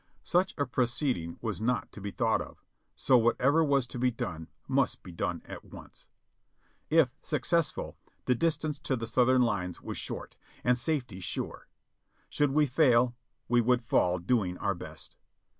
Such 0.23 0.55
a 0.57 0.65
proceeding 0.65 1.37
was 1.43 1.61
not 1.61 1.91
to 1.91 2.01
be 2.01 2.09
thought 2.09 2.41
of; 2.41 2.63
so 2.95 3.19
whatever 3.19 3.63
was 3.63 3.85
to 3.85 3.99
be 3.99 4.09
done 4.09 4.47
must 4.67 5.03
be 5.03 5.11
done 5.11 5.43
at 5.45 5.63
once. 5.63 6.07
If 6.89 7.13
successful 7.21 7.97
the 8.25 8.33
distance 8.33 8.79
to 8.79 8.95
the 8.95 9.05
Southern 9.05 9.43
lines 9.43 9.83
was 9.83 9.99
short, 9.99 10.37
and 10.63 10.75
safety 10.75 11.19
sure. 11.19 11.67
Should 12.29 12.49
we 12.49 12.65
fail 12.65 13.15
we 13.47 13.61
would 13.61 13.83
fall 13.83 14.17
doing 14.17 14.57
our 14.57 14.73
best. 14.73 15.17